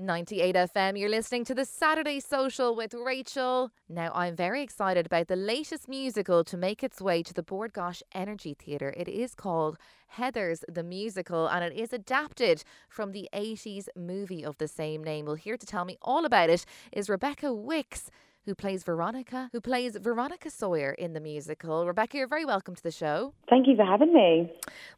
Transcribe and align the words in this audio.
98 0.00 0.54
FM, 0.54 0.98
you're 0.98 1.10
listening 1.10 1.44
to 1.44 1.54
the 1.54 1.66
Saturday 1.66 2.20
Social 2.20 2.74
with 2.74 2.94
Rachael. 2.94 3.70
Now, 3.86 4.10
I'm 4.14 4.34
very 4.34 4.62
excited 4.62 5.04
about 5.04 5.28
the 5.28 5.36
latest 5.36 5.88
musical 5.88 6.42
to 6.44 6.56
make 6.56 6.82
its 6.82 7.02
way 7.02 7.22
to 7.22 7.34
the 7.34 7.42
Bord 7.42 7.74
Gáis 7.74 8.02
Energy 8.14 8.54
Theatre. 8.54 8.94
It 8.96 9.08
is 9.08 9.34
called 9.34 9.76
Heathers 10.16 10.64
the 10.66 10.82
Musical 10.82 11.46
and 11.46 11.62
it 11.62 11.78
is 11.78 11.92
adapted 11.92 12.64
from 12.88 13.12
the 13.12 13.28
80s 13.34 13.88
movie 13.94 14.42
of 14.42 14.56
the 14.56 14.68
same 14.68 15.04
name. 15.04 15.26
Well, 15.26 15.34
here 15.34 15.58
to 15.58 15.66
tell 15.66 15.84
me 15.84 15.98
all 16.00 16.24
about 16.24 16.48
it 16.48 16.64
is 16.92 17.10
Rebecca 17.10 17.48
Wickes 17.48 18.08
who 18.50 18.54
plays 18.56 18.82
Veronica, 18.82 19.48
who 19.52 19.60
plays 19.60 19.96
Veronica 19.96 20.50
Sawyer 20.50 20.90
in 20.90 21.12
the 21.12 21.20
musical. 21.20 21.86
Rebecca, 21.86 22.16
you're 22.16 22.26
very 22.26 22.44
welcome 22.44 22.74
to 22.74 22.82
the 22.82 22.90
show. 22.90 23.32
Thank 23.48 23.68
you 23.68 23.76
for 23.76 23.84
having 23.84 24.12
me. 24.12 24.50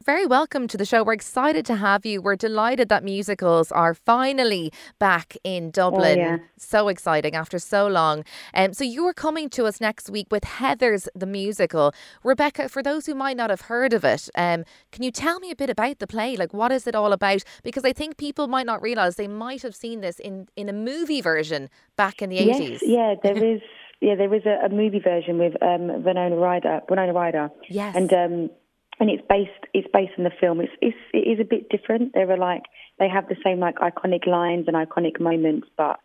Very 0.02 0.24
welcome 0.24 0.66
to 0.68 0.78
the 0.78 0.86
show. 0.86 1.04
We're 1.04 1.12
excited 1.12 1.66
to 1.66 1.76
have 1.76 2.06
you. 2.06 2.22
We're 2.22 2.34
delighted 2.34 2.88
that 2.88 3.04
musicals 3.04 3.70
are 3.70 3.92
finally 3.92 4.72
back 4.98 5.36
in 5.44 5.70
Dublin. 5.70 6.18
Oh, 6.18 6.22
yeah. 6.22 6.38
So 6.56 6.88
exciting 6.88 7.34
after 7.34 7.58
so 7.58 7.86
long. 7.86 8.24
Um, 8.54 8.72
so 8.72 8.84
you 8.84 9.06
are 9.06 9.12
coming 9.12 9.50
to 9.50 9.66
us 9.66 9.82
next 9.82 10.08
week 10.08 10.28
with 10.30 10.44
Heathers 10.44 11.06
the 11.14 11.26
musical. 11.26 11.92
Rebecca, 12.24 12.70
for 12.70 12.82
those 12.82 13.04
who 13.04 13.14
might 13.14 13.36
not 13.36 13.50
have 13.50 13.62
heard 13.62 13.92
of 13.92 14.02
it, 14.02 14.30
um, 14.34 14.64
can 14.92 15.02
you 15.02 15.10
tell 15.10 15.40
me 15.40 15.50
a 15.50 15.56
bit 15.56 15.68
about 15.68 15.98
the 15.98 16.06
play? 16.06 16.36
Like, 16.36 16.54
what 16.54 16.72
is 16.72 16.86
it 16.86 16.94
all 16.94 17.12
about? 17.12 17.44
Because 17.62 17.84
I 17.84 17.92
think 17.92 18.16
people 18.16 18.48
might 18.48 18.64
not 18.64 18.80
realise 18.80 19.16
they 19.16 19.28
might 19.28 19.60
have 19.60 19.74
seen 19.74 20.00
this 20.00 20.18
in, 20.18 20.48
in 20.56 20.70
a 20.70 20.72
movie 20.72 21.20
version 21.20 21.68
back 21.96 22.22
in 22.22 22.30
the 22.30 22.36
yes, 22.36 22.58
80s. 22.58 22.78
Yeah, 22.80 23.14
there 23.22 23.36
is. 23.42 23.60
Yeah, 24.00 24.16
there 24.16 24.28
was 24.28 24.42
a, 24.46 24.66
a 24.66 24.68
movie 24.68 24.98
version 24.98 25.38
with 25.38 25.54
um, 25.62 26.02
Winona 26.02 26.34
Ryder. 26.34 26.80
Winona 26.88 27.12
Ryder. 27.12 27.50
Yes. 27.68 27.94
And 27.94 28.12
um, 28.12 28.50
and 28.98 29.10
it's 29.10 29.22
based 29.28 29.50
it's 29.74 29.88
based 29.92 30.12
on 30.18 30.24
the 30.24 30.32
film. 30.40 30.60
It's, 30.60 30.72
it's 30.80 30.96
it 31.12 31.28
is 31.28 31.40
a 31.40 31.44
bit 31.44 31.68
different. 31.68 32.14
There 32.14 32.30
are 32.30 32.36
like 32.36 32.62
they 32.98 33.08
have 33.08 33.28
the 33.28 33.36
same 33.44 33.58
like 33.58 33.76
iconic 33.76 34.26
lines 34.26 34.66
and 34.68 34.76
iconic 34.76 35.20
moments, 35.20 35.68
but 35.76 36.00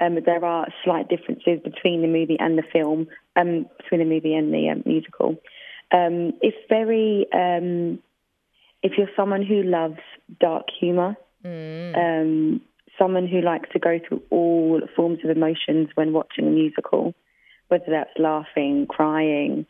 um, 0.00 0.18
there 0.24 0.44
are 0.44 0.66
slight 0.84 1.08
differences 1.08 1.60
between 1.62 2.02
the 2.02 2.08
movie 2.08 2.36
and 2.38 2.58
the 2.58 2.64
film, 2.72 3.06
um, 3.36 3.66
between 3.78 4.00
the 4.00 4.06
movie 4.06 4.34
and 4.34 4.52
the 4.52 4.68
um, 4.70 4.82
musical. 4.84 5.36
Um, 5.92 6.32
it's 6.40 6.56
very 6.68 7.26
um, 7.32 8.00
if 8.82 8.92
you're 8.98 9.10
someone 9.16 9.42
who 9.42 9.62
loves 9.62 10.00
dark 10.40 10.66
humor, 10.78 11.16
mm. 11.44 12.60
Someone 13.02 13.26
who 13.26 13.40
likes 13.40 13.68
to 13.72 13.78
go 13.78 13.98
through 14.06 14.22
all 14.30 14.80
forms 14.94 15.18
of 15.24 15.30
emotions 15.30 15.88
when 15.94 16.12
watching 16.12 16.46
a 16.46 16.50
musical, 16.50 17.14
whether 17.68 17.86
that's 17.90 18.18
laughing, 18.18 18.86
crying, 18.88 19.66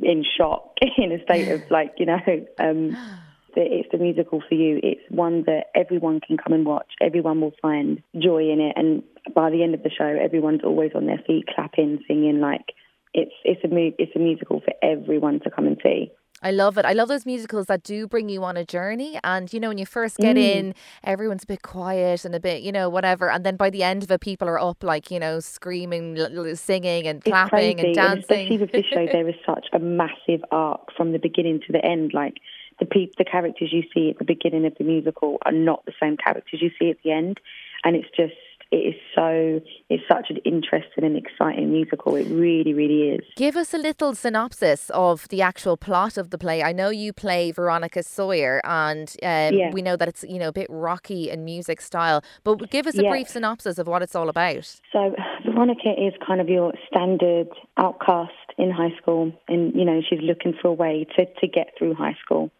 in 0.00 0.24
shock, 0.36 0.72
in 0.98 1.12
a 1.12 1.22
state 1.22 1.48
of 1.48 1.62
like, 1.70 1.94
you 1.98 2.06
know, 2.06 2.18
um, 2.58 2.96
it's 3.56 3.88
the 3.92 3.98
musical 3.98 4.42
for 4.48 4.54
you. 4.54 4.80
It's 4.82 5.02
one 5.08 5.44
that 5.46 5.66
everyone 5.74 6.20
can 6.20 6.36
come 6.36 6.52
and 6.52 6.66
watch. 6.66 6.90
Everyone 7.00 7.40
will 7.40 7.54
find 7.62 8.02
joy 8.20 8.50
in 8.50 8.60
it, 8.60 8.74
and 8.76 9.02
by 9.34 9.50
the 9.50 9.62
end 9.62 9.74
of 9.74 9.82
the 9.82 9.90
show, 9.90 10.04
everyone's 10.04 10.64
always 10.64 10.92
on 10.94 11.06
their 11.06 11.22
feet, 11.26 11.44
clapping, 11.54 12.02
singing. 12.08 12.40
Like 12.40 12.74
it's 13.12 13.34
it's 13.44 13.62
a 13.62 14.02
it's 14.02 14.16
a 14.16 14.18
musical 14.18 14.60
for 14.60 14.72
everyone 14.82 15.40
to 15.40 15.50
come 15.50 15.66
and 15.66 15.78
see. 15.82 16.10
I 16.44 16.50
love 16.50 16.76
it. 16.76 16.84
I 16.84 16.92
love 16.92 17.08
those 17.08 17.24
musicals 17.24 17.66
that 17.66 17.82
do 17.82 18.06
bring 18.06 18.28
you 18.28 18.44
on 18.44 18.58
a 18.58 18.66
journey. 18.66 19.18
And, 19.24 19.50
you 19.50 19.58
know, 19.58 19.68
when 19.68 19.78
you 19.78 19.86
first 19.86 20.18
get 20.18 20.36
mm. 20.36 20.56
in, 20.56 20.74
everyone's 21.02 21.44
a 21.44 21.46
bit 21.46 21.62
quiet 21.62 22.26
and 22.26 22.34
a 22.34 22.40
bit, 22.40 22.62
you 22.62 22.70
know, 22.70 22.90
whatever. 22.90 23.30
And 23.30 23.46
then 23.46 23.56
by 23.56 23.70
the 23.70 23.82
end 23.82 24.02
of 24.02 24.10
it, 24.10 24.20
people 24.20 24.46
are 24.46 24.60
up, 24.60 24.84
like, 24.84 25.10
you 25.10 25.18
know, 25.18 25.40
screaming, 25.40 26.18
singing 26.54 27.06
and 27.06 27.24
clapping 27.24 27.80
and 27.80 27.94
dancing. 27.94 28.12
And 28.12 28.18
especially 28.20 28.58
with 28.58 28.72
this 28.72 28.84
show, 28.84 29.06
there 29.10 29.26
is 29.26 29.34
such 29.46 29.68
a 29.72 29.78
massive 29.78 30.44
arc 30.50 30.92
from 30.94 31.12
the 31.12 31.18
beginning 31.18 31.60
to 31.66 31.72
the 31.72 31.82
end. 31.82 32.12
Like, 32.12 32.34
the, 32.78 32.84
pe- 32.84 33.10
the 33.16 33.24
characters 33.24 33.70
you 33.72 33.82
see 33.94 34.10
at 34.10 34.18
the 34.18 34.24
beginning 34.24 34.66
of 34.66 34.74
the 34.76 34.84
musical 34.84 35.38
are 35.46 35.52
not 35.52 35.86
the 35.86 35.92
same 35.98 36.18
characters 36.18 36.60
you 36.60 36.70
see 36.78 36.90
at 36.90 36.98
the 37.02 37.12
end. 37.12 37.40
And 37.84 37.96
it's 37.96 38.08
just 38.14 38.34
it 38.74 38.88
is 38.88 38.94
so 39.14 39.60
it's 39.88 40.02
such 40.10 40.30
an 40.30 40.38
interesting 40.44 41.04
and 41.04 41.16
exciting 41.16 41.70
musical. 41.70 42.16
It 42.16 42.26
really, 42.28 42.74
really 42.74 43.10
is. 43.10 43.20
Give 43.36 43.56
us 43.56 43.72
a 43.72 43.78
little 43.78 44.14
synopsis 44.14 44.90
of 44.90 45.28
the 45.28 45.42
actual 45.42 45.76
plot 45.76 46.16
of 46.16 46.30
the 46.30 46.38
play. 46.38 46.62
I 46.62 46.72
know 46.72 46.88
you 46.88 47.12
play 47.12 47.52
Veronica 47.52 48.02
Sawyer, 48.02 48.60
and 48.64 49.08
um, 49.22 49.54
yeah. 49.54 49.70
we 49.72 49.80
know 49.80 49.96
that 49.96 50.08
it's 50.08 50.24
you 50.24 50.40
know 50.40 50.48
a 50.48 50.52
bit 50.52 50.66
rocky 50.68 51.30
in 51.30 51.44
music 51.44 51.80
style. 51.80 52.24
But 52.42 52.70
give 52.70 52.86
us 52.88 52.98
a 52.98 53.08
brief 53.08 53.28
synopsis 53.28 53.78
of 53.78 53.86
what 53.86 54.02
it's 54.02 54.16
all 54.16 54.28
about. 54.28 54.80
So 54.92 55.14
Veronica 55.44 55.90
is 55.96 56.12
kind 56.26 56.40
of 56.40 56.48
your 56.48 56.72
standard 56.88 57.48
outcast 57.76 58.32
in 58.58 58.72
high 58.72 58.96
school, 59.00 59.32
and 59.46 59.72
you 59.74 59.84
know 59.84 60.02
she's 60.08 60.20
looking 60.20 60.54
for 60.60 60.68
a 60.68 60.72
way 60.72 61.06
to 61.16 61.26
to 61.26 61.46
get 61.46 61.74
through 61.78 61.94
high 61.94 62.16
school. 62.24 62.50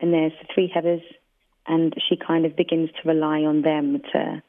And 0.00 0.14
there's 0.14 0.32
the 0.40 0.46
three 0.54 0.72
Heathers, 0.74 1.02
and 1.66 1.92
she 2.08 2.16
kind 2.16 2.46
of 2.46 2.56
begins 2.56 2.88
to 2.90 3.08
rely 3.08 3.40
on 3.40 3.62
them 3.62 4.00
to 4.12 4.42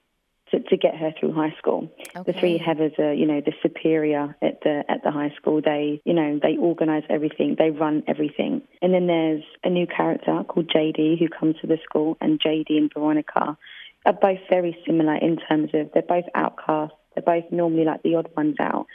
to, 0.52 0.60
to 0.60 0.78
get 0.78 0.96
her 0.96 1.14
through 1.20 1.34
high 1.34 1.54
school. 1.58 1.92
Okay. 2.16 2.32
The 2.32 2.40
three 2.40 2.60
Heathers 2.60 2.98
are, 3.00 3.14
you 3.14 3.26
know, 3.26 3.42
the 3.42 3.54
superior 3.62 4.36
at 4.42 4.62
the 4.62 4.84
at 4.88 5.04
the 5.04 5.12
high 5.12 5.34
school. 5.36 5.62
They, 5.62 6.02
you 6.06 6.14
know, 6.14 6.40
they 6.42 6.58
organise 6.58 7.04
everything, 7.10 7.56
they 7.58 7.72
run 7.72 8.04
everything. 8.08 8.62
And 8.82 8.94
then 8.94 9.08
there's 9.08 9.44
a 9.64 9.70
new 9.70 9.88
character 9.88 10.44
called 10.48 10.70
JD 10.70 11.20
who 11.20 11.28
comes 11.28 11.56
to 11.62 11.68
the 11.68 11.78
school, 11.84 12.18
and 12.22 12.40
JD 12.40 12.70
and 12.70 12.92
Veronica 12.94 13.58
are 14.06 14.14
both 14.14 14.40
very 14.50 14.78
similar 14.86 15.16
in 15.16 15.38
terms 15.38 15.72
of 15.74 15.92
they're 15.94 16.04
both 16.04 16.26
outcasts. 16.36 16.96
They're 17.16 17.24
both 17.24 17.52
normally 17.52 17.86
like 17.86 18.04
the 18.04 18.16
odd 18.16 18.30
ones 18.36 18.56
out. 18.60 18.88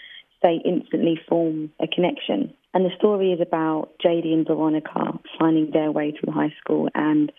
They 0.42 0.60
instantly 0.64 1.18
form 1.28 1.72
a 1.80 1.86
connection. 1.86 2.54
And 2.74 2.84
the 2.84 2.94
story 2.96 3.32
is 3.32 3.40
about 3.40 3.90
JD 4.04 4.32
and 4.32 4.46
Veronica 4.46 5.18
finding 5.38 5.70
their 5.70 5.92
way 5.92 6.12
through 6.12 6.32
high 6.32 6.52
school 6.60 6.88
and 6.94 7.30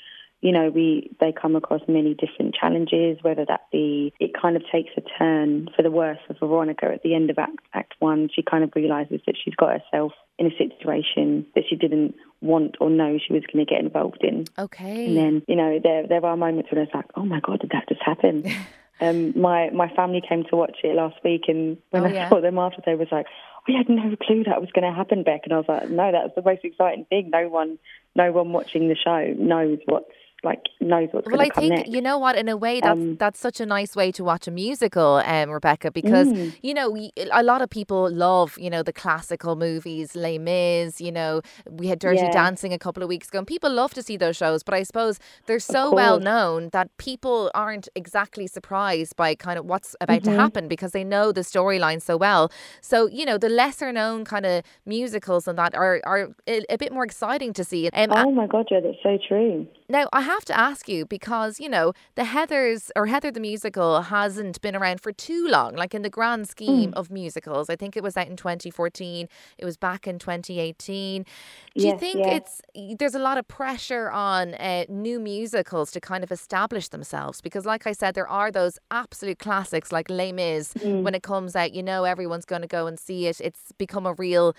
you 0.46 0.52
know, 0.52 0.70
we 0.70 1.10
they 1.20 1.32
come 1.32 1.56
across 1.56 1.82
many 1.88 2.14
different 2.14 2.54
challenges, 2.54 3.18
whether 3.24 3.46
that 3.46 3.62
be 3.72 4.14
it 4.20 4.30
kind 4.40 4.56
of 4.56 4.62
takes 4.72 4.92
a 4.96 5.02
turn 5.18 5.70
for 5.76 5.82
the 5.82 5.90
worse 5.90 6.20
for 6.28 6.36
Veronica 6.36 6.86
at 6.86 7.02
the 7.02 7.16
end 7.16 7.32
of 7.32 7.40
Act, 7.40 7.66
act 7.74 7.96
One. 7.98 8.30
She 8.32 8.44
kind 8.44 8.64
of 8.64 8.72
realizes 8.76 9.22
that 9.26 9.34
she's 9.44 9.56
got 9.56 9.82
herself 9.82 10.12
in 10.38 10.46
a 10.46 10.56
situation 10.56 11.48
that 11.56 11.64
she 11.68 11.76
didn't 11.76 12.14
want 12.42 12.76
or 12.80 12.92
know 12.92 13.18
she 13.18 13.34
was 13.34 13.42
going 13.52 13.66
to 13.66 13.68
get 13.68 13.82
involved 13.82 14.24
in. 14.24 14.46
Okay. 14.60 15.08
And 15.08 15.18
then, 15.18 15.42
you 15.48 15.56
know, 15.56 15.80
there 15.84 16.06
there 16.06 16.24
are 16.24 16.38
moments 16.38 16.70
when 16.72 16.80
it's 16.80 16.94
like, 16.94 17.10
oh 17.16 17.26
my 17.26 17.40
god, 17.40 17.62
did 17.62 17.72
that 17.72 17.90
just 17.90 18.04
happen? 18.04 18.46
um, 19.02 19.34
my 19.42 19.72
my 19.72 19.90
family 19.96 20.22
came 20.30 20.44
to 20.44 20.56
watch 20.56 20.78
it 20.84 20.96
last 20.96 21.16
week, 21.24 21.46
and 21.48 21.80
when 21.90 22.04
oh, 22.04 22.06
I 22.06 22.14
yeah. 22.14 22.30
saw 22.30 22.40
them 22.40 22.60
after, 22.60 22.84
they 22.86 22.94
was 22.94 23.08
like, 23.12 23.26
we 23.68 23.74
had 23.74 23.90
no 23.90 24.16
clue 24.22 24.44
that 24.44 24.62
was 24.62 24.70
going 24.72 24.88
to 24.88 24.96
happen, 24.96 25.24
Beck. 25.24 25.42
And 25.46 25.54
I 25.54 25.58
was 25.58 25.66
like, 25.68 25.90
no, 25.90 26.12
that's 26.12 26.36
the 26.36 26.44
most 26.44 26.64
exciting 26.64 27.06
thing. 27.06 27.32
No 27.32 27.50
one, 27.50 27.80
no 28.14 28.32
one 28.32 28.54
watching 28.54 28.90
the 28.90 28.96
show 28.96 29.34
knows 29.40 29.80
what's 29.88 30.12
like 30.44 30.70
knows 30.80 31.10
what's 31.12 31.28
well, 31.28 31.38
going 31.38 31.50
to 31.50 31.56
come 31.56 31.68
next. 31.70 31.90
you 31.90 32.02
know 32.02 32.18
what? 32.20 32.38
In 32.38 32.48
a 32.48 32.56
way, 32.56 32.80
that's 32.80 33.00
um, 33.00 33.16
that's 33.18 33.40
such 33.40 33.60
a 33.60 33.66
nice 33.66 33.96
way 33.96 34.12
to 34.12 34.24
watch 34.24 34.48
a 34.48 34.52
musical, 34.52 35.22
um, 35.26 35.50
Rebecca, 35.50 35.92
because 35.92 36.28
mm. 36.28 36.56
you 36.62 36.74
know 36.74 36.96
a 37.32 37.44
lot 37.44 37.62
of 37.62 37.70
people 37.70 38.10
love 38.12 38.58
you 38.60 38.70
know 38.70 38.84
the 38.84 38.94
classical 38.94 39.56
movies, 39.56 40.16
Les 40.16 40.38
Mis. 40.38 41.02
You 41.02 41.12
know, 41.12 41.42
we 41.70 41.88
had 41.88 42.00
Dirty 42.00 42.20
yeah. 42.20 42.32
Dancing 42.32 42.74
a 42.74 42.80
couple 42.80 43.02
of 43.02 43.10
weeks 43.10 43.28
ago, 43.28 43.40
and 43.40 43.48
people 43.48 43.72
love 43.72 43.94
to 43.96 44.04
see 44.04 44.18
those 44.18 44.38
shows. 44.38 44.64
But 44.64 44.76
I 44.76 44.84
suppose 44.84 45.20
they're 45.48 45.60
so 45.60 45.94
well 45.94 46.20
known 46.20 46.70
that 46.72 46.96
people 46.98 47.50
aren't 47.54 47.90
exactly 47.96 48.48
surprised 48.48 49.16
by 49.16 49.36
kind 49.36 49.58
of 49.58 49.66
what's 49.66 49.96
about 50.00 50.22
mm-hmm. 50.22 50.34
to 50.34 50.40
happen 50.40 50.68
because 50.68 50.92
they 50.92 51.04
know 51.04 51.32
the 51.32 51.42
storyline 51.42 52.02
so 52.02 52.16
well. 52.16 52.52
So 52.82 53.08
you 53.08 53.26
know, 53.26 53.38
the 53.38 53.50
lesser 53.50 53.92
known 53.92 54.26
kind 54.26 54.46
of 54.46 54.64
musicals 54.86 55.48
and 55.48 55.58
that 55.58 55.74
are 55.76 56.02
are 56.04 56.36
a, 56.48 56.64
a 56.70 56.78
bit 56.78 56.92
more 56.94 57.04
exciting 57.04 57.54
to 57.54 57.64
see. 57.64 57.90
Um, 57.90 58.10
oh 58.12 58.32
my 58.32 58.48
god, 58.48 58.68
yeah, 58.70 58.82
that's 58.82 58.98
so 59.02 59.18
true. 59.28 59.68
Now, 59.88 60.08
I 60.12 60.22
have 60.26 60.46
to 60.46 60.58
ask 60.58 60.90
you 60.90 61.06
because, 61.06 61.60
you 61.60 61.70
know, 61.70 61.94
the 62.16 62.24
Heathers 62.24 62.92
or 62.96 63.06
Heather 63.08 63.32
the 63.32 63.40
musical 63.40 64.02
hasn't 64.02 64.62
been 64.62 64.76
around 64.76 65.02
for 65.02 65.12
too 65.12 65.48
long, 65.48 65.76
like 65.76 65.94
in 65.94 66.02
the 66.02 66.10
grand 66.10 66.48
scheme 66.48 66.92
mm. 66.92 66.96
of 66.96 67.10
musicals. 67.10 67.70
I 67.70 67.76
think 67.76 67.96
it 67.96 68.04
was 68.04 68.18
out 68.18 68.28
in 68.28 68.36
2014, 68.36 69.28
it 69.58 69.66
was 69.66 69.78
back 69.78 70.08
in 70.08 70.20
2018. 70.20 71.24
Do 71.24 71.30
yes, 71.76 71.92
you 71.92 72.00
think 72.00 72.20
yes. 72.20 72.62
it's 72.74 72.98
there's 73.00 73.16
a 73.16 73.20
lot 73.20 73.38
of 73.38 73.48
pressure 73.48 74.10
on 74.12 74.54
uh, 74.56 74.86
new 74.90 75.20
musicals 75.20 75.92
to 75.92 76.00
kind 76.00 76.24
of 76.24 76.32
establish 76.32 76.90
themselves? 76.90 77.42
Because, 77.42 77.66
like 77.66 77.86
I 77.88 77.92
said, 77.92 78.16
there 78.16 78.28
are 78.28 78.52
those 78.52 78.80
absolute 78.92 79.40
classics 79.40 79.92
like 79.92 80.10
Les 80.10 80.32
Mis. 80.32 80.74
Mm. 80.76 81.04
When 81.04 81.16
it 81.16 81.24
comes 81.24 81.56
out, 81.56 81.74
you 81.74 81.84
know, 81.84 82.04
everyone's 82.04 82.46
going 82.46 82.62
to 82.62 82.68
go 82.68 82.88
and 82.88 83.00
see 83.00 83.28
it. 83.28 83.40
It's 83.42 83.72
become 83.78 84.06
a 84.06 84.14
real 84.14 84.56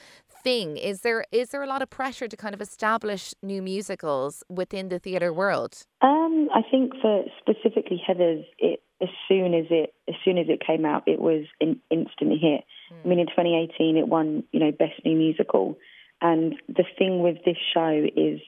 thing. 0.47 0.77
Is 0.77 1.01
there 1.01 1.25
is 1.33 1.49
there 1.51 1.65
a 1.69 1.71
lot 1.75 1.83
of 1.83 1.91
pressure 1.91 2.29
to 2.29 2.37
kind 2.45 2.55
of 2.55 2.61
establish 2.61 3.35
new 3.43 3.61
musicals 3.61 4.45
within 4.49 4.89
the 4.93 4.99
theatre 4.99 5.33
world? 5.33 5.73
Um, 6.03 6.49
I 6.55 6.63
think 6.71 6.93
for 7.03 7.25
specifically 7.43 8.01
Heathers, 8.07 8.45
it 8.59 8.79
as 9.03 9.09
soon 9.29 9.55
as 9.61 9.67
it 9.71 9.89
as 10.09 10.15
soon 10.25 10.39
as 10.39 10.47
it 10.49 10.61
came 10.65 10.85
out, 10.85 11.03
it 11.07 11.21
was 11.21 11.43
an 11.61 11.81
instant 11.91 12.31
hit. 12.41 12.63
Mm. 12.93 13.05
I 13.05 13.09
mean, 13.09 13.19
in 13.19 13.27
2018, 13.27 13.97
it 13.97 14.09
won 14.09 14.45
you 14.53 14.61
know 14.61 14.71
best 14.71 15.05
new 15.05 15.17
musical, 15.17 15.77
and 16.23 16.55
the 16.69 16.85
thing 16.99 17.23
with 17.23 17.39
this 17.45 17.59
show 17.75 18.07
is 18.17 18.41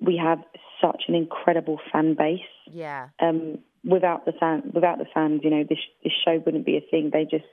we 0.00 0.16
have 0.16 0.38
such 0.80 1.02
an 1.08 1.14
incredible 1.14 1.78
fan 1.92 2.14
base. 2.14 2.52
Yeah. 2.70 3.08
Um, 3.20 3.58
without 3.84 4.26
the 4.26 4.32
fan, 4.38 4.70
without 4.72 4.98
the 4.98 5.06
fans, 5.12 5.40
you 5.42 5.50
know, 5.50 5.64
this 5.68 5.82
this 6.04 6.12
show 6.24 6.40
wouldn't 6.44 6.66
be 6.66 6.76
a 6.76 6.88
thing. 6.90 7.10
They 7.12 7.24
just 7.24 7.50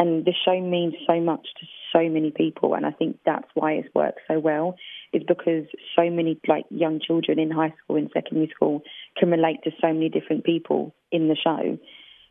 and 0.00 0.24
the 0.24 0.32
show 0.46 0.58
means 0.58 0.94
so 1.06 1.20
much 1.20 1.46
to 1.60 1.66
so 1.92 2.08
many 2.08 2.30
people, 2.30 2.72
and 2.72 2.86
I 2.86 2.90
think 2.90 3.18
that's 3.26 3.48
why 3.52 3.72
it's 3.72 3.94
worked 3.94 4.20
so 4.26 4.38
well. 4.38 4.76
Is 5.12 5.22
because 5.28 5.66
so 5.94 6.08
many 6.08 6.40
like 6.48 6.64
young 6.70 7.00
children 7.06 7.38
in 7.38 7.50
high 7.50 7.74
school 7.84 7.96
and 7.96 8.10
secondary 8.14 8.50
school 8.54 8.80
can 9.18 9.30
relate 9.30 9.58
to 9.64 9.72
so 9.78 9.92
many 9.92 10.08
different 10.08 10.44
people 10.44 10.94
in 11.12 11.28
the 11.28 11.36
show, 11.36 11.78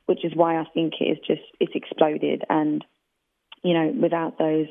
which 0.08 0.26
is 0.26 0.32
why 0.34 0.58
I 0.58 0.66
think 0.74 0.94
it 1.00 1.06
is 1.06 1.18
just 1.28 1.44
it's 1.60 1.74
exploded. 1.76 2.42
And 2.50 2.84
you 3.64 3.76
know, 3.76 3.94
without 4.02 4.40
those 4.40 4.68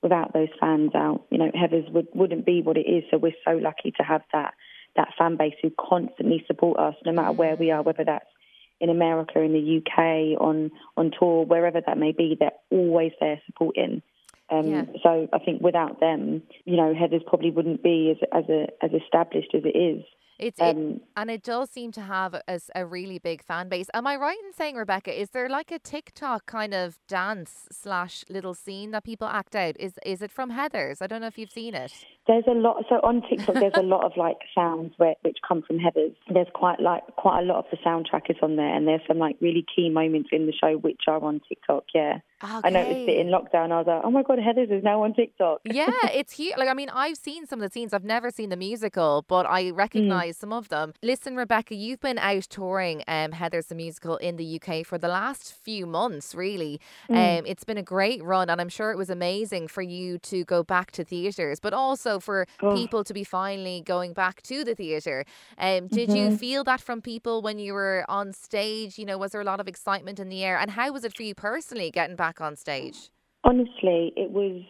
without 0.00 0.32
those 0.32 0.50
fans 0.60 0.92
out, 0.94 1.24
you 1.30 1.38
know, 1.38 1.50
Heathers 1.50 1.90
would 1.90 2.06
wouldn't 2.14 2.46
be 2.46 2.62
what 2.62 2.76
it 2.76 2.86
is. 2.86 3.02
So 3.10 3.18
we're 3.18 3.32
so 3.44 3.56
lucky 3.56 3.90
to 3.96 4.04
have 4.04 4.22
that 4.32 4.54
that 4.94 5.08
fan 5.18 5.36
base 5.36 5.54
who 5.60 5.72
constantly 5.76 6.44
support 6.46 6.78
us, 6.78 6.94
no 7.04 7.10
matter 7.10 7.32
where 7.32 7.56
we 7.56 7.72
are, 7.72 7.82
whether 7.82 8.04
that's 8.04 8.30
in 8.80 8.90
America, 8.90 9.40
in 9.40 9.52
the 9.52 9.78
UK, 9.78 10.40
on 10.40 10.70
on 10.96 11.10
tour, 11.18 11.44
wherever 11.44 11.80
that 11.80 11.98
may 11.98 12.12
be. 12.12 12.36
They're 12.38 12.50
always 12.70 13.12
there 13.20 13.40
supporting. 13.46 14.02
Um, 14.50 14.66
yeah. 14.66 14.84
So 15.02 15.28
I 15.32 15.38
think 15.38 15.62
without 15.62 16.00
them, 16.00 16.42
you 16.64 16.76
know, 16.76 16.94
Heathers 16.94 17.24
probably 17.26 17.50
wouldn't 17.50 17.82
be 17.82 18.10
as 18.10 18.28
as 18.32 18.48
a, 18.48 18.68
as 18.82 18.90
established 18.92 19.54
as 19.54 19.62
it 19.64 19.76
is. 19.76 20.04
It's 20.38 20.60
um, 20.60 20.68
it, 20.68 21.02
and 21.16 21.30
it 21.30 21.42
does 21.42 21.68
seem 21.68 21.90
to 21.92 22.00
have 22.00 22.34
a, 22.34 22.60
a 22.74 22.86
really 22.86 23.18
big 23.18 23.42
fan 23.42 23.68
base. 23.68 23.88
Am 23.92 24.06
I 24.06 24.14
right 24.16 24.38
in 24.46 24.52
saying, 24.52 24.76
Rebecca? 24.76 25.20
Is 25.20 25.30
there 25.30 25.48
like 25.48 25.72
a 25.72 25.80
TikTok 25.80 26.46
kind 26.46 26.72
of 26.72 26.98
dance 27.08 27.66
slash 27.72 28.24
little 28.28 28.54
scene 28.54 28.92
that 28.92 29.02
people 29.02 29.26
act 29.26 29.56
out? 29.56 29.74
Is 29.80 29.98
is 30.06 30.22
it 30.22 30.30
from 30.30 30.52
Heathers? 30.52 31.02
I 31.02 31.08
don't 31.08 31.20
know 31.20 31.26
if 31.26 31.38
you've 31.38 31.50
seen 31.50 31.74
it. 31.74 31.92
There's 32.28 32.44
a 32.46 32.52
lot. 32.52 32.84
So 32.90 32.96
on 32.96 33.22
TikTok, 33.28 33.54
there's 33.54 33.72
a 33.74 33.82
lot 33.82 34.04
of 34.04 34.12
like 34.16 34.36
sounds 34.54 34.92
where, 34.98 35.14
which 35.22 35.38
come 35.46 35.62
from 35.62 35.78
Heathers. 35.78 36.14
There's 36.32 36.46
quite 36.54 36.78
like 36.78 37.02
quite 37.16 37.40
a 37.40 37.42
lot 37.42 37.58
of 37.58 37.64
the 37.70 37.78
soundtrack 37.78 38.30
is 38.30 38.36
on 38.42 38.56
there, 38.56 38.72
and 38.72 38.86
there's 38.86 39.00
some 39.08 39.18
like 39.18 39.36
really 39.40 39.64
key 39.74 39.88
moments 39.88 40.28
in 40.30 40.46
the 40.46 40.52
show 40.52 40.76
which 40.76 41.02
are 41.08 41.22
on 41.22 41.40
TikTok. 41.48 41.84
Yeah. 41.94 42.18
Okay. 42.42 42.60
I 42.62 42.70
noticed 42.70 43.08
it 43.08 43.18
in 43.18 43.28
lockdown. 43.28 43.72
I 43.72 43.78
was 43.78 43.86
like, 43.88 44.02
oh 44.04 44.12
my 44.12 44.22
God, 44.22 44.38
Heathers 44.38 44.70
is 44.70 44.84
now 44.84 45.02
on 45.02 45.12
TikTok. 45.12 45.60
yeah, 45.64 45.90
it's 46.12 46.34
huge. 46.34 46.56
Like, 46.56 46.68
I 46.68 46.74
mean, 46.74 46.88
I've 46.88 47.16
seen 47.16 47.46
some 47.48 47.60
of 47.60 47.68
the 47.68 47.72
scenes. 47.72 47.92
I've 47.92 48.04
never 48.04 48.30
seen 48.30 48.50
the 48.50 48.56
musical, 48.56 49.24
but 49.26 49.44
I 49.44 49.64
mm. 49.64 49.76
recognize 49.76 50.36
mm. 50.36 50.40
some 50.40 50.52
of 50.52 50.68
them. 50.68 50.92
Listen, 51.02 51.34
Rebecca, 51.34 51.74
you've 51.74 51.98
been 51.98 52.18
out 52.18 52.44
touring 52.44 53.02
um, 53.08 53.32
Heathers 53.32 53.66
the 53.66 53.74
musical 53.74 54.18
in 54.18 54.36
the 54.36 54.60
UK 54.60 54.86
for 54.86 54.98
the 54.98 55.08
last 55.08 55.52
few 55.52 55.84
months, 55.84 56.32
really. 56.32 56.80
Mm. 57.10 57.40
Um, 57.40 57.46
it's 57.46 57.64
been 57.64 57.78
a 57.78 57.82
great 57.82 58.22
run, 58.22 58.48
and 58.50 58.60
I'm 58.60 58.68
sure 58.68 58.92
it 58.92 58.96
was 58.96 59.10
amazing 59.10 59.66
for 59.66 59.82
you 59.82 60.18
to 60.18 60.44
go 60.44 60.62
back 60.62 60.92
to 60.92 61.02
theatres, 61.02 61.58
but 61.58 61.72
also 61.72 62.17
for 62.20 62.46
oh. 62.62 62.74
people 62.74 63.04
to 63.04 63.12
be 63.12 63.24
finally 63.24 63.82
going 63.84 64.12
back 64.12 64.42
to 64.42 64.64
the 64.64 64.74
theatre. 64.74 65.24
Um, 65.58 65.88
did 65.88 66.08
mm-hmm. 66.08 66.16
you 66.16 66.36
feel 66.36 66.64
that 66.64 66.80
from 66.80 67.02
people 67.02 67.42
when 67.42 67.58
you 67.58 67.74
were 67.74 68.04
on 68.08 68.32
stage? 68.32 68.96
You 68.98 69.06
know, 69.06 69.18
was 69.18 69.32
there 69.32 69.40
a 69.40 69.44
lot 69.44 69.60
of 69.60 69.66
excitement 69.66 70.20
in 70.20 70.28
the 70.28 70.44
air? 70.44 70.56
And 70.56 70.70
how 70.70 70.92
was 70.92 71.04
it 71.04 71.16
for 71.16 71.24
you 71.24 71.34
personally 71.34 71.90
getting 71.90 72.16
back? 72.16 72.28
back 72.28 72.40
on 72.40 72.56
stage? 72.56 73.10
Honestly, 73.44 74.12
it 74.16 74.30
was. 74.30 74.62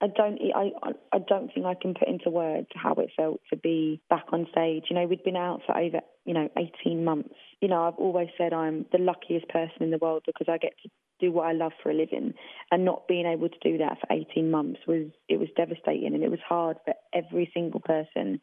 I 0.00 0.08
don't. 0.08 0.38
I. 0.54 0.70
I 1.12 1.18
don't 1.18 1.52
think 1.52 1.64
I 1.64 1.74
can 1.74 1.94
put 1.94 2.08
into 2.08 2.28
words 2.28 2.68
how 2.74 2.92
it 2.94 3.10
felt 3.16 3.40
to 3.50 3.56
be 3.56 4.00
back 4.10 4.26
on 4.32 4.46
stage. 4.50 4.84
You 4.90 4.96
know, 4.96 5.06
we'd 5.06 5.24
been 5.24 5.36
out 5.36 5.62
for 5.66 5.76
over, 5.76 6.00
you 6.24 6.34
know, 6.34 6.48
18 6.84 7.04
months. 7.04 7.34
You 7.60 7.68
know, 7.68 7.84
I've 7.84 7.94
always 7.98 8.28
said 8.36 8.52
I'm 8.52 8.84
the 8.92 8.98
luckiest 8.98 9.48
person 9.48 9.80
in 9.80 9.90
the 9.90 9.98
world 9.98 10.24
because 10.26 10.48
I 10.50 10.58
get 10.58 10.74
to 10.82 10.90
do 11.20 11.32
what 11.32 11.46
I 11.46 11.52
love 11.52 11.72
for 11.82 11.90
a 11.90 11.94
living, 11.94 12.34
and 12.70 12.84
not 12.84 13.08
being 13.08 13.26
able 13.26 13.48
to 13.48 13.58
do 13.62 13.78
that 13.78 13.98
for 14.00 14.12
18 14.12 14.50
months 14.50 14.80
was 14.86 15.06
it 15.28 15.38
was 15.38 15.48
devastating, 15.56 16.14
and 16.14 16.22
it 16.22 16.30
was 16.30 16.40
hard 16.46 16.76
for 16.84 16.94
every 17.12 17.50
single 17.54 17.80
person 17.80 18.40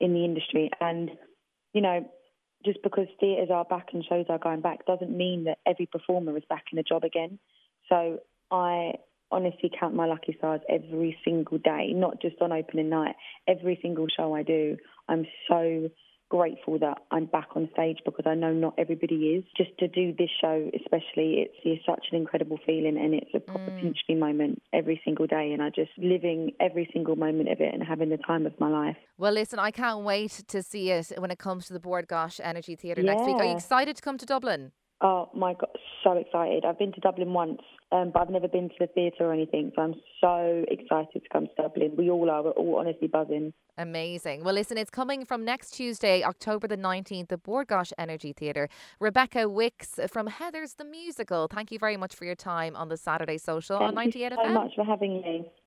in 0.00 0.14
the 0.14 0.24
industry. 0.24 0.70
And 0.80 1.10
you 1.72 1.80
know, 1.80 2.08
just 2.64 2.82
because 2.82 3.06
theatres 3.20 3.50
are 3.52 3.64
back 3.64 3.88
and 3.92 4.04
shows 4.04 4.26
are 4.28 4.38
going 4.38 4.60
back 4.60 4.86
doesn't 4.86 5.16
mean 5.16 5.44
that 5.44 5.58
every 5.66 5.86
performer 5.86 6.36
is 6.36 6.44
back 6.48 6.64
in 6.72 6.78
a 6.78 6.82
job 6.82 7.04
again. 7.04 7.38
So 7.88 8.18
I 8.50 8.92
honestly 9.30 9.70
count 9.78 9.94
my 9.94 10.06
lucky 10.06 10.34
stars 10.38 10.60
every 10.68 11.18
single 11.24 11.58
day, 11.58 11.92
not 11.92 12.22
just 12.22 12.36
on 12.40 12.52
opening 12.52 12.88
night. 12.88 13.16
Every 13.48 13.78
single 13.82 14.06
show 14.14 14.34
I 14.34 14.42
do, 14.42 14.76
I'm 15.08 15.26
so 15.48 15.90
grateful 16.34 16.80
that 16.80 16.98
I'm 17.12 17.26
back 17.26 17.50
on 17.54 17.68
stage 17.72 17.98
because 18.04 18.24
I 18.26 18.34
know 18.34 18.52
not 18.52 18.74
everybody 18.76 19.14
is. 19.14 19.44
Just 19.56 19.70
to 19.78 19.86
do 19.86 20.12
this 20.18 20.30
show, 20.40 20.68
especially, 20.74 21.46
it's, 21.46 21.54
it's 21.64 21.86
such 21.86 22.06
an 22.10 22.18
incredible 22.18 22.58
feeling 22.66 22.98
and 22.98 23.14
it's 23.14 23.30
a 23.34 23.38
proper 23.38 23.70
mm. 23.70 23.80
pinch 23.80 23.98
me 24.08 24.16
moment 24.16 24.60
every 24.72 25.00
single 25.04 25.28
day. 25.28 25.52
And 25.52 25.62
I 25.62 25.70
just 25.70 25.92
living 25.96 26.50
every 26.58 26.90
single 26.92 27.14
moment 27.14 27.50
of 27.50 27.60
it 27.60 27.72
and 27.72 27.84
having 27.84 28.08
the 28.08 28.16
time 28.16 28.46
of 28.46 28.58
my 28.58 28.68
life. 28.68 28.96
Well, 29.16 29.32
listen, 29.32 29.60
I 29.60 29.70
can't 29.70 30.04
wait 30.04 30.42
to 30.48 30.60
see 30.60 30.90
it 30.90 31.12
when 31.18 31.30
it 31.30 31.38
comes 31.38 31.68
to 31.68 31.72
the 31.72 31.80
Bord 31.80 32.08
Gáis 32.08 32.40
Energy 32.42 32.74
Theatre 32.74 33.02
yeah. 33.02 33.14
next 33.14 33.26
week. 33.26 33.36
Are 33.36 33.44
you 33.44 33.54
excited 33.54 33.94
to 33.94 34.02
come 34.02 34.18
to 34.18 34.26
Dublin? 34.26 34.72
Oh 35.06 35.28
my 35.34 35.52
god, 35.52 35.68
so 36.02 36.12
excited! 36.12 36.64
I've 36.64 36.78
been 36.78 36.92
to 36.94 37.00
Dublin 37.00 37.34
once, 37.34 37.60
um, 37.92 38.10
but 38.10 38.22
I've 38.22 38.30
never 38.30 38.48
been 38.48 38.70
to 38.70 38.74
the 38.80 38.86
theatre 38.86 39.24
or 39.24 39.34
anything. 39.34 39.70
So 39.76 39.82
I'm 39.82 39.94
so 40.18 40.64
excited 40.66 41.22
to 41.22 41.28
come 41.30 41.46
to 41.46 41.62
Dublin. 41.62 41.92
We 41.98 42.08
all 42.08 42.30
are. 42.30 42.42
We're 42.42 42.52
all 42.52 42.76
honestly 42.78 43.08
buzzing. 43.08 43.52
Amazing. 43.76 44.44
Well, 44.44 44.54
listen, 44.54 44.78
it's 44.78 44.88
coming 44.88 45.26
from 45.26 45.44
next 45.44 45.72
Tuesday, 45.72 46.24
October 46.24 46.66
the 46.68 46.78
19th, 46.78 47.28
the 47.28 47.36
Bord 47.36 47.68
Gáis 47.68 47.92
Energy 47.98 48.32
Theatre. 48.32 48.70
Rebecca 48.98 49.40
Wickes 49.40 50.08
from 50.08 50.26
Heathers 50.26 50.76
the 50.76 50.86
Musical. 50.86 51.48
Thank 51.48 51.70
you 51.70 51.78
very 51.78 51.98
much 51.98 52.14
for 52.14 52.24
your 52.24 52.36
time 52.36 52.74
on 52.74 52.88
the 52.88 52.96
Saturday 52.96 53.36
Social 53.36 53.80
Thank 53.80 53.88
on 53.88 53.94
98 53.96 54.32
you 54.32 54.38
so 54.42 54.48
much 54.54 54.70
for 54.74 54.84
having 54.84 55.20
me. 55.20 55.44